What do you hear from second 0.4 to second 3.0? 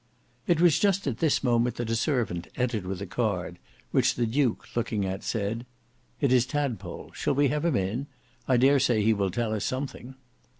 It was just at this moment that a servant entered